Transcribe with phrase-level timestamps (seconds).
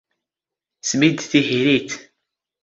[0.89, 1.91] ⵙⴱⵉⴷⴷ ⵜⵉⵀⵉⵔⵉⵜ.